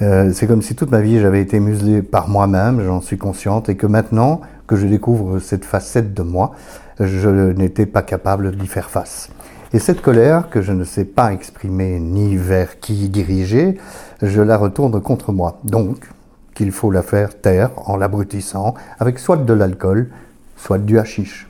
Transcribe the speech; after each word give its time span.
Euh, 0.00 0.32
c'est 0.32 0.46
comme 0.46 0.62
si 0.62 0.74
toute 0.74 0.90
ma 0.90 1.00
vie, 1.00 1.20
j'avais 1.20 1.40
été 1.40 1.60
muselé 1.60 2.02
par 2.02 2.28
moi-même, 2.28 2.82
j'en 2.84 3.00
suis 3.00 3.18
consciente, 3.18 3.68
et 3.68 3.76
que 3.76 3.86
maintenant 3.86 4.40
que 4.66 4.76
je 4.76 4.86
découvre 4.86 5.38
cette 5.38 5.64
facette 5.64 6.14
de 6.14 6.22
moi, 6.22 6.52
je 6.98 7.28
n'étais 7.52 7.86
pas 7.86 8.02
capable 8.02 8.56
d'y 8.56 8.66
faire 8.66 8.90
face. 8.90 9.28
Et 9.74 9.78
cette 9.78 10.02
colère, 10.02 10.50
que 10.50 10.60
je 10.60 10.72
ne 10.72 10.84
sais 10.84 11.04
pas 11.04 11.32
exprimer 11.32 11.98
ni 11.98 12.36
vers 12.36 12.80
qui 12.80 13.08
diriger, 13.08 13.78
je 14.20 14.42
la 14.42 14.56
retourne 14.56 15.00
contre 15.00 15.32
moi. 15.32 15.60
Donc, 15.64 16.08
qu'il 16.54 16.72
faut 16.72 16.90
la 16.90 17.02
faire 17.02 17.40
taire 17.40 17.70
en 17.86 17.96
l'abrutissant 17.96 18.74
avec 18.98 19.18
soit 19.18 19.36
de 19.36 19.52
l'alcool, 19.52 20.08
soit 20.56 20.78
du 20.78 20.98
hashish. 20.98 21.48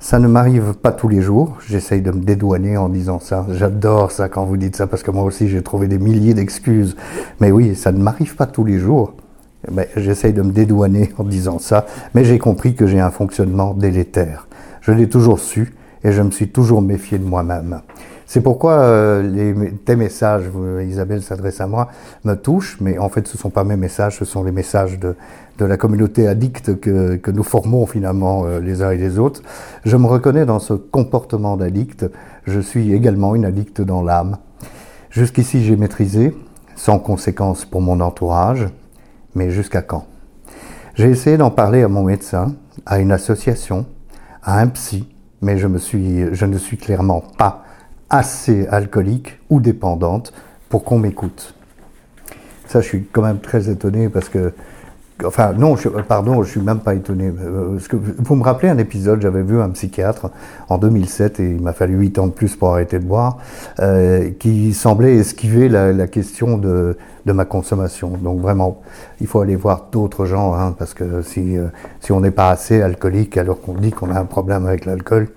Ça 0.00 0.18
ne 0.18 0.28
m'arrive 0.28 0.74
pas 0.74 0.92
tous 0.92 1.08
les 1.08 1.22
jours, 1.22 1.56
j'essaye 1.66 2.02
de 2.02 2.10
me 2.10 2.20
dédouaner 2.20 2.76
en 2.76 2.90
disant 2.90 3.20
ça. 3.20 3.46
J'adore 3.50 4.10
ça 4.12 4.28
quand 4.28 4.44
vous 4.44 4.58
dites 4.58 4.76
ça 4.76 4.86
parce 4.86 5.02
que 5.02 5.10
moi 5.10 5.24
aussi 5.24 5.48
j'ai 5.48 5.62
trouvé 5.62 5.88
des 5.88 5.98
milliers 5.98 6.34
d'excuses. 6.34 6.94
Mais 7.40 7.50
oui, 7.50 7.74
ça 7.74 7.90
ne 7.90 8.02
m'arrive 8.02 8.36
pas 8.36 8.46
tous 8.46 8.64
les 8.64 8.78
jours. 8.78 9.14
Mais 9.72 9.88
j'essaye 9.96 10.34
de 10.34 10.42
me 10.42 10.52
dédouaner 10.52 11.14
en 11.16 11.24
disant 11.24 11.58
ça, 11.58 11.86
mais 12.14 12.22
j'ai 12.24 12.38
compris 12.38 12.74
que 12.74 12.86
j'ai 12.86 13.00
un 13.00 13.10
fonctionnement 13.10 13.72
délétère. 13.72 14.46
Je 14.82 14.92
l'ai 14.92 15.08
toujours 15.08 15.38
su 15.38 15.72
et 16.02 16.12
je 16.12 16.20
me 16.20 16.30
suis 16.30 16.48
toujours 16.48 16.82
méfié 16.82 17.16
de 17.18 17.24
moi-même. 17.24 17.80
C'est 18.26 18.40
pourquoi 18.40 18.72
euh, 18.80 19.22
les, 19.22 19.72
tes 19.72 19.96
messages, 19.96 20.44
Isabelle 20.82 21.22
s'adresse 21.22 21.60
à 21.60 21.66
moi, 21.66 21.88
me 22.24 22.34
touchent, 22.34 22.78
mais 22.80 22.98
en 22.98 23.08
fait 23.08 23.28
ce 23.28 23.36
ne 23.36 23.40
sont 23.40 23.50
pas 23.50 23.64
mes 23.64 23.76
messages, 23.76 24.18
ce 24.18 24.24
sont 24.24 24.42
les 24.42 24.52
messages 24.52 24.98
de, 24.98 25.14
de 25.58 25.64
la 25.64 25.76
communauté 25.76 26.26
addicte 26.26 26.80
que, 26.80 27.16
que 27.16 27.30
nous 27.30 27.42
formons 27.42 27.86
finalement 27.86 28.44
euh, 28.44 28.60
les 28.60 28.82
uns 28.82 28.90
et 28.90 28.96
les 28.96 29.18
autres. 29.18 29.42
Je 29.84 29.96
me 29.96 30.06
reconnais 30.06 30.46
dans 30.46 30.58
ce 30.58 30.72
comportement 30.72 31.56
d'addict, 31.56 32.06
je 32.46 32.60
suis 32.60 32.92
également 32.94 33.34
une 33.34 33.44
addicte 33.44 33.80
dans 33.82 34.02
l'âme. 34.02 34.38
Jusqu'ici 35.10 35.64
j'ai 35.64 35.76
maîtrisé, 35.76 36.34
sans 36.76 36.98
conséquence 36.98 37.64
pour 37.64 37.82
mon 37.82 38.00
entourage, 38.00 38.66
mais 39.34 39.50
jusqu'à 39.50 39.82
quand? 39.82 40.06
J'ai 40.94 41.10
essayé 41.10 41.36
d'en 41.36 41.50
parler 41.50 41.82
à 41.82 41.88
mon 41.88 42.04
médecin, 42.04 42.54
à 42.86 43.00
une 43.00 43.12
association, 43.12 43.84
à 44.42 44.60
un 44.60 44.68
psy, 44.68 45.08
mais 45.42 45.58
je, 45.58 45.66
me 45.66 45.78
suis, 45.78 46.34
je 46.34 46.46
ne 46.46 46.56
suis 46.56 46.76
clairement 46.76 47.22
pas 47.36 47.63
assez 48.10 48.66
alcoolique 48.68 49.38
ou 49.50 49.60
dépendante 49.60 50.32
pour 50.68 50.84
qu'on 50.84 50.98
m'écoute. 50.98 51.54
Ça, 52.66 52.80
je 52.80 52.86
suis 52.86 53.04
quand 53.12 53.22
même 53.22 53.38
très 53.38 53.68
étonné 53.70 54.08
parce 54.08 54.28
que, 54.28 54.52
enfin, 55.24 55.52
non, 55.52 55.76
pardon, 56.08 56.42
je 56.42 56.50
suis 56.50 56.60
même 56.60 56.80
pas 56.80 56.94
étonné. 56.94 57.28
Euh, 57.28 57.78
vous 58.18 58.34
me 58.34 58.42
rappelez 58.42 58.68
un 58.68 58.78
épisode, 58.78 59.20
j'avais 59.22 59.42
vu 59.42 59.60
un 59.60 59.70
psychiatre 59.70 60.30
en 60.68 60.78
2007 60.78 61.40
et 61.40 61.50
il 61.50 61.62
m'a 61.62 61.72
fallu 61.72 61.96
8 61.96 62.18
ans 62.18 62.26
de 62.26 62.32
plus 62.32 62.56
pour 62.56 62.70
arrêter 62.70 62.98
de 62.98 63.04
boire, 63.04 63.38
euh, 63.80 64.30
qui 64.38 64.72
semblait 64.72 65.16
esquiver 65.16 65.68
la, 65.68 66.06
question 66.06 66.58
de, 66.58 66.96
ma 67.26 67.44
consommation. 67.44 68.08
Donc 68.08 68.40
vraiment, 68.40 68.80
il 69.20 69.26
faut 69.26 69.40
aller 69.40 69.56
voir 69.56 69.88
d'autres 69.92 70.24
gens, 70.24 70.54
hein, 70.54 70.74
parce 70.76 70.94
que 70.94 71.04
euh, 71.04 71.68
si 72.00 72.12
on 72.12 72.20
n'est 72.20 72.30
pas 72.30 72.50
assez 72.50 72.82
alcoolique 72.82 73.36
alors 73.36 73.60
qu'on 73.60 73.74
dit 73.74 73.92
qu'on 73.92 74.10
a 74.10 74.18
un 74.18 74.26
problème 74.26 74.66
avec 74.66 74.86
l'alcool. 74.86 75.28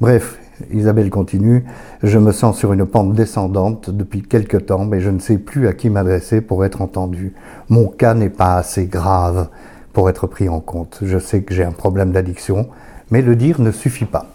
Bref, 0.00 0.38
Isabelle 0.72 1.10
continue, 1.10 1.64
je 2.02 2.18
me 2.18 2.32
sens 2.32 2.58
sur 2.58 2.72
une 2.72 2.86
pente 2.86 3.12
descendante 3.12 3.90
depuis 3.90 4.22
quelque 4.22 4.56
temps, 4.56 4.84
mais 4.84 5.00
je 5.00 5.10
ne 5.10 5.18
sais 5.18 5.38
plus 5.38 5.68
à 5.68 5.72
qui 5.72 5.90
m'adresser 5.90 6.40
pour 6.40 6.64
être 6.64 6.82
entendu. 6.82 7.34
Mon 7.68 7.86
cas 7.86 8.14
n'est 8.14 8.30
pas 8.30 8.56
assez 8.56 8.86
grave 8.86 9.48
pour 9.92 10.08
être 10.10 10.26
pris 10.26 10.48
en 10.48 10.60
compte. 10.60 11.00
Je 11.02 11.18
sais 11.18 11.42
que 11.42 11.54
j'ai 11.54 11.64
un 11.64 11.72
problème 11.72 12.12
d'addiction, 12.12 12.68
mais 13.10 13.22
le 13.22 13.36
dire 13.36 13.60
ne 13.60 13.70
suffit 13.70 14.04
pas. 14.04 14.26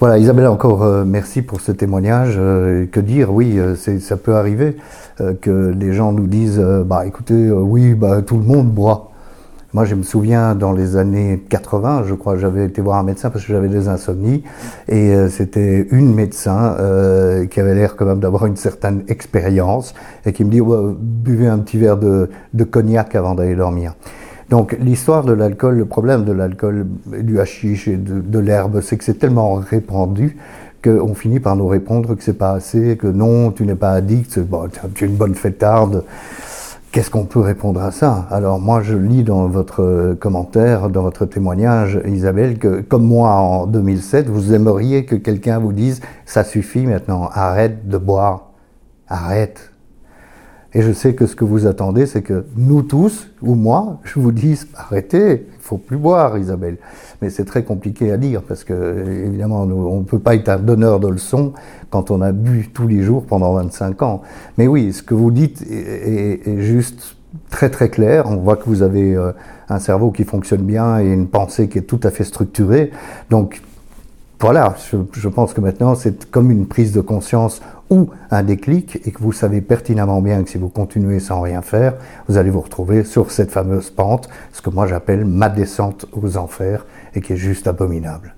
Voilà, 0.00 0.16
Isabelle, 0.16 0.46
encore 0.46 0.82
euh, 0.82 1.04
merci 1.04 1.42
pour 1.42 1.60
ce 1.60 1.72
témoignage. 1.72 2.36
Euh, 2.38 2.86
que 2.90 3.00
dire, 3.00 3.30
oui, 3.34 3.58
euh, 3.58 3.76
ça 3.76 4.16
peut 4.16 4.34
arriver 4.34 4.78
que 5.42 5.74
les 5.78 5.92
gens 5.92 6.12
nous 6.12 6.26
disent, 6.26 6.64
bah 6.86 7.04
écoutez, 7.04 7.50
oui, 7.50 7.92
bah 7.92 8.22
tout 8.22 8.38
le 8.38 8.44
monde 8.44 8.70
boit. 8.70 9.09
Moi, 9.72 9.84
je 9.84 9.94
me 9.94 10.02
souviens 10.02 10.56
dans 10.56 10.72
les 10.72 10.96
années 10.96 11.44
80, 11.48 12.02
je 12.08 12.14
crois, 12.14 12.36
j'avais 12.36 12.64
été 12.64 12.82
voir 12.82 12.98
un 12.98 13.04
médecin 13.04 13.30
parce 13.30 13.44
que 13.44 13.52
j'avais 13.52 13.68
des 13.68 13.86
insomnies, 13.86 14.42
et 14.88 15.14
euh, 15.14 15.28
c'était 15.28 15.86
une 15.92 16.12
médecin 16.12 16.74
euh, 16.80 17.46
qui 17.46 17.60
avait 17.60 17.76
l'air 17.76 17.94
quand 17.94 18.04
même 18.04 18.18
d'avoir 18.18 18.46
une 18.46 18.56
certaine 18.56 19.04
expérience 19.06 19.94
et 20.26 20.32
qui 20.32 20.44
me 20.44 20.50
dit 20.50 20.60
buvez 20.60 21.46
un 21.46 21.58
petit 21.60 21.78
verre 21.78 21.98
de, 21.98 22.30
de 22.52 22.64
cognac 22.64 23.14
avant 23.14 23.36
d'aller 23.36 23.54
dormir. 23.54 23.94
Donc 24.48 24.76
l'histoire 24.80 25.22
de 25.22 25.32
l'alcool, 25.32 25.76
le 25.76 25.84
problème 25.84 26.24
de 26.24 26.32
l'alcool, 26.32 26.88
du 27.06 27.38
hashish 27.38 27.86
et 27.86 27.96
de, 27.96 28.20
de 28.20 28.38
l'herbe, 28.40 28.80
c'est 28.80 28.96
que 28.96 29.04
c'est 29.04 29.20
tellement 29.20 29.54
répandu 29.54 30.36
qu'on 30.82 31.14
finit 31.14 31.38
par 31.38 31.54
nous 31.54 31.68
répondre 31.68 32.16
que 32.16 32.24
c'est 32.24 32.38
pas 32.38 32.52
assez, 32.52 32.96
que 32.96 33.06
non, 33.06 33.52
tu 33.52 33.64
n'es 33.64 33.76
pas 33.76 33.92
addict, 33.92 34.40
bon, 34.40 34.68
tu 34.94 35.04
es 35.04 35.06
une 35.06 35.14
bonne 35.14 35.36
fêtarde. 35.36 36.02
Qu'est-ce 36.92 37.10
qu'on 37.10 37.24
peut 37.24 37.38
répondre 37.38 37.80
à 37.80 37.92
ça? 37.92 38.26
Alors 38.32 38.58
moi, 38.58 38.82
je 38.82 38.96
lis 38.96 39.22
dans 39.22 39.46
votre 39.46 40.16
commentaire, 40.18 40.90
dans 40.90 41.02
votre 41.02 41.24
témoignage, 41.24 42.00
Isabelle, 42.04 42.58
que 42.58 42.80
comme 42.80 43.04
moi 43.04 43.30
en 43.30 43.68
2007, 43.68 44.28
vous 44.28 44.52
aimeriez 44.54 45.04
que 45.04 45.14
quelqu'un 45.14 45.60
vous 45.60 45.72
dise⁇ 45.72 46.00
ça 46.26 46.42
suffit 46.42 46.86
maintenant, 46.86 47.30
arrête 47.32 47.86
de 47.86 47.96
boire, 47.96 48.50
arrête⁇ 49.06 49.69
Et 50.72 50.82
je 50.82 50.92
sais 50.92 51.14
que 51.14 51.26
ce 51.26 51.34
que 51.34 51.44
vous 51.44 51.66
attendez, 51.66 52.06
c'est 52.06 52.22
que 52.22 52.44
nous 52.56 52.82
tous, 52.82 53.28
ou 53.42 53.56
moi, 53.56 53.98
je 54.04 54.20
vous 54.20 54.30
dise⁇ 54.30 54.64
arrêtez, 54.76 55.46
il 55.52 55.60
faut 55.60 55.78
plus 55.78 55.96
boire, 55.96 56.38
Isabelle⁇ 56.38 56.74
Mais 57.20 57.28
c'est 57.28 57.44
très 57.44 57.64
compliqué 57.64 58.12
à 58.12 58.16
dire, 58.16 58.42
parce 58.42 58.62
que 58.62 59.04
évidemment, 59.26 59.62
on 59.62 59.98
ne 59.98 60.04
peut 60.04 60.20
pas 60.20 60.36
être 60.36 60.48
un 60.48 60.58
donneur 60.58 61.00
de 61.00 61.08
leçons 61.08 61.54
quand 61.90 62.12
on 62.12 62.20
a 62.20 62.30
bu 62.30 62.70
tous 62.72 62.86
les 62.86 63.02
jours 63.02 63.24
pendant 63.24 63.52
25 63.54 64.02
ans. 64.02 64.22
Mais 64.58 64.68
oui, 64.68 64.92
ce 64.92 65.02
que 65.02 65.14
vous 65.14 65.32
dites 65.32 65.62
est, 65.62 66.60
juste 66.60 67.16
très 67.48 67.68
très 67.68 67.88
clair. 67.88 68.26
On 68.28 68.36
voit 68.36 68.56
que 68.56 68.64
vous 68.66 68.82
avez 68.82 69.14
euh, 69.14 69.32
un 69.68 69.78
cerveau 69.78 70.10
qui 70.10 70.24
fonctionne 70.24 70.62
bien 70.62 71.00
et 71.00 71.12
une 71.12 71.28
pensée 71.28 71.68
qui 71.68 71.78
est 71.78 71.82
tout 71.82 72.00
à 72.02 72.10
fait 72.10 72.24
structurée. 72.24 72.90
Donc 73.28 73.62
voilà, 74.40 74.74
je, 75.12 75.28
pense 75.28 75.52
que 75.52 75.60
maintenant 75.60 75.94
c'est 75.94 76.30
comme 76.30 76.50
une 76.50 76.66
prise 76.66 76.92
de 76.92 77.02
conscience 77.02 77.60
ou 77.90 78.08
un 78.30 78.42
déclic 78.42 78.98
et 79.04 79.10
que 79.10 79.20
vous 79.20 79.32
savez 79.32 79.60
pertinemment 79.60 80.22
bien 80.22 80.42
que 80.42 80.48
si 80.48 80.56
vous 80.56 80.70
continuez 80.70 81.20
sans 81.20 81.42
rien 81.42 81.60
faire, 81.60 81.92
vous 82.26 82.38
allez 82.38 82.48
vous 82.48 82.62
retrouver 82.62 83.04
sur 83.04 83.32
cette 83.32 83.50
fameuse 83.50 83.90
pente, 83.90 84.30
ce 84.54 84.62
que 84.62 84.70
moi 84.70 84.86
j'appelle 84.86 85.26
ma 85.26 85.50
descente 85.50 86.06
aux 86.12 86.38
enfers 86.38 86.86
et 87.14 87.20
qui 87.20 87.34
est 87.34 87.36
juste 87.36 87.66
abominable. 87.66 88.34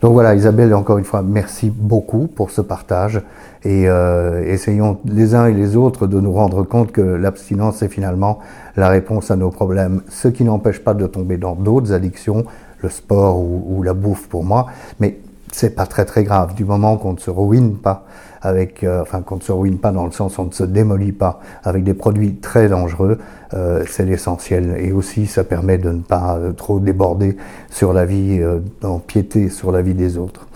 Donc 0.00 0.14
voilà, 0.14 0.34
Isabelle, 0.34 0.74
encore 0.74 0.98
une 0.98 1.04
fois, 1.04 1.22
merci 1.22 1.70
beaucoup 1.70 2.26
pour 2.26 2.50
ce 2.50 2.60
partage 2.60 3.22
et 3.62 3.88
euh, 3.88 4.42
essayons 4.44 4.98
les 5.04 5.36
uns 5.36 5.46
et 5.46 5.54
les 5.54 5.76
autres 5.76 6.08
de 6.08 6.18
nous 6.18 6.32
rendre 6.32 6.64
compte 6.64 6.90
que 6.90 7.00
l'abstinence 7.00 7.80
est 7.82 7.88
finalement 7.88 8.40
la 8.76 8.88
réponse 8.88 9.30
à 9.30 9.36
nos 9.36 9.50
problèmes, 9.50 10.02
ce 10.08 10.26
qui 10.26 10.42
n'empêche 10.42 10.80
pas 10.82 10.94
de 10.94 11.06
tomber 11.06 11.36
dans 11.36 11.54
d'autres 11.54 11.92
addictions, 11.92 12.44
le 12.82 12.88
sport 12.88 13.38
ou, 13.38 13.64
ou 13.68 13.82
la 13.84 13.94
bouffe 13.94 14.28
pour 14.28 14.42
moi, 14.42 14.66
mais 14.98 15.20
c'est 15.54 15.70
pas 15.70 15.86
très 15.86 16.04
très 16.04 16.24
grave 16.24 16.54
du 16.54 16.64
moment 16.64 16.96
qu'on 16.96 17.12
ne 17.12 17.18
se 17.18 17.30
ruine 17.30 17.76
pas 17.76 18.04
avec, 18.42 18.82
euh, 18.82 19.00
enfin 19.00 19.22
qu'on 19.22 19.36
ne 19.36 19.40
se 19.40 19.52
ruine 19.52 19.78
pas 19.78 19.92
dans 19.92 20.04
le 20.04 20.10
sens 20.10 20.38
on 20.38 20.46
ne 20.46 20.50
se 20.50 20.64
démolit 20.64 21.12
pas 21.12 21.40
avec 21.62 21.84
des 21.84 21.94
produits 21.94 22.34
très 22.34 22.68
dangereux, 22.68 23.18
euh, 23.54 23.84
c'est 23.88 24.04
l'essentiel. 24.04 24.76
Et 24.78 24.92
aussi, 24.92 25.26
ça 25.26 25.44
permet 25.44 25.78
de 25.78 25.90
ne 25.90 26.00
pas 26.00 26.36
euh, 26.36 26.52
trop 26.52 26.80
déborder 26.80 27.36
sur 27.70 27.92
la 27.92 28.04
vie, 28.04 28.42
d'empiéter 28.80 29.48
sur 29.48 29.72
la 29.72 29.80
vie 29.80 29.94
des 29.94 30.18
autres. 30.18 30.46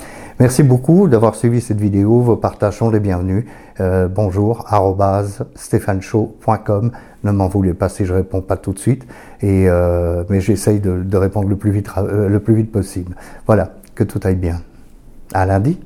Merci 0.40 0.62
beaucoup 0.62 1.08
d'avoir 1.08 1.34
suivi 1.34 1.60
cette 1.60 1.80
vidéo. 1.80 2.20
Vos 2.20 2.36
partages 2.36 2.78
sont 2.78 2.90
les 2.90 3.00
bienvenus. 3.00 3.44
Euh, 3.80 4.06
bonjour, 4.06 4.66
stéphaneshow.com. 5.56 6.92
Ne 7.24 7.32
m'en 7.32 7.48
voulez 7.48 7.74
pas 7.74 7.88
si 7.88 8.04
je 8.04 8.14
réponds 8.14 8.40
pas 8.40 8.56
tout 8.56 8.72
de 8.72 8.78
suite. 8.78 9.04
Et, 9.42 9.68
euh, 9.68 10.22
mais 10.28 10.40
j'essaye 10.40 10.78
de, 10.78 11.02
de, 11.02 11.16
répondre 11.16 11.48
le 11.48 11.56
plus, 11.56 11.72
vite, 11.72 11.88
le 12.08 12.38
plus 12.38 12.54
vite 12.54 12.70
possible. 12.70 13.16
Voilà, 13.46 13.72
que 13.96 14.04
tout 14.04 14.20
aille 14.22 14.36
bien. 14.36 14.60
À 15.32 15.46
lundi. 15.46 15.78